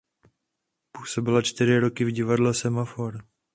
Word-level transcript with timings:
Působila 0.91 1.41
čtyři 1.41 1.79
roky 1.79 2.05
v 2.05 2.11
divadle 2.11 2.53
Semafor. 2.53 3.25